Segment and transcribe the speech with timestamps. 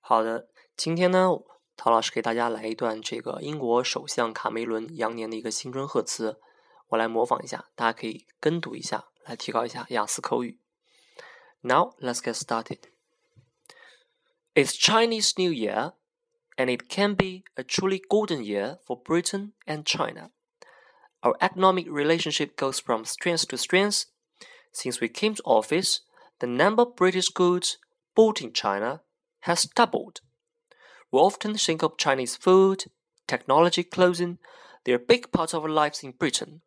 [0.00, 1.30] 好的，今天呢，
[1.76, 6.40] 陶老师给大家来一段这个英国首相卡梅伦羊年的一个新春贺词，
[6.88, 10.58] 我来模仿一下，大家可以跟读一下，来提高一下雅思口语。
[11.62, 12.78] Now let's get started.
[14.54, 15.94] It's Chinese New Year,
[16.56, 20.30] and it can be a truly golden year for Britain and China.
[21.20, 24.04] Our economic relationship goes from strength to strength.
[24.72, 26.02] Since we came to office,
[26.38, 27.78] the number of British goods
[28.14, 29.00] bought in China
[29.41, 30.21] has doubled.
[31.11, 32.85] We often think of Chinese food,
[33.27, 34.37] technology, clothing,
[34.85, 36.61] they're big parts of our lives in Britain.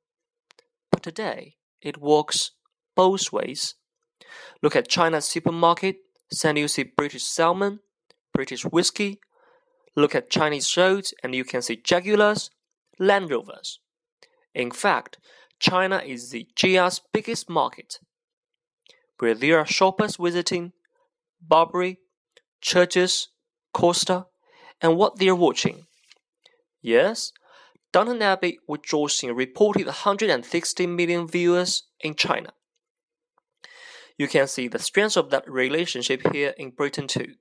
[0.91, 2.53] But today, it works
[2.95, 3.75] both ways.
[4.63, 5.97] Look at China's supermarket,
[6.45, 7.81] and you see British salmon,
[8.33, 9.21] British whiskey.
[9.97, 12.51] Look at Chinese roads, and you can see Jaguars,
[12.99, 13.81] Land Rovers.
[14.55, 15.19] In fact,
[15.59, 17.99] China is the GR's biggest market,
[19.19, 20.73] where there are shoppers visiting
[21.41, 21.99] Burberry,
[22.65, 23.29] Church's,
[23.75, 24.25] Costa,
[24.81, 25.85] and what they're watching.
[26.81, 27.31] Yes,
[27.93, 32.55] Downton Abbey with George reported 160 million viewers in China.
[34.17, 37.35] You can see the strength of that relationship here in Britain too.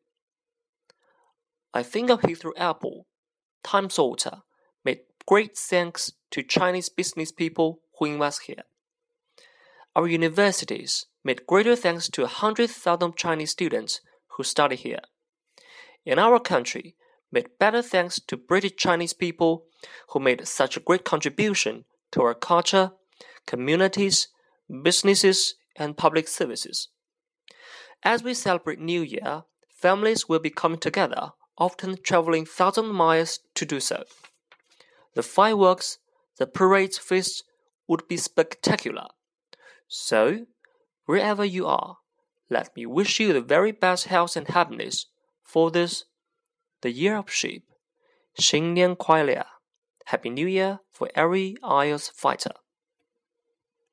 [1.74, 3.08] I think of Heathrow Apple,
[3.64, 4.42] Times Water
[4.84, 8.64] made great thanks to Chinese business people who invest here.
[9.96, 14.02] Our universities made greater thanks to 100,000 Chinese students
[14.36, 15.00] who study here.
[16.06, 16.96] In our country,
[17.32, 19.66] made better thanks to British Chinese people
[20.10, 22.92] who made such a great contribution to our culture,
[23.48, 24.28] communities,
[24.84, 26.90] businesses, and public services.
[28.04, 33.66] As we celebrate New Year, families will be coming together, often traveling thousand miles to
[33.66, 34.04] do so.
[35.16, 36.00] The fireworks,
[36.38, 37.44] the parades, feasts
[37.88, 39.08] would be spectacular.
[39.88, 40.48] So,
[41.06, 41.98] wherever you are,
[42.50, 45.08] let me wish you the very best health and happiness
[45.44, 46.06] for this,
[46.82, 47.64] the year of sheep,
[48.40, 49.46] Xingnian Kuai Lia,
[50.06, 52.52] Happy New Year for every IELTS fighter.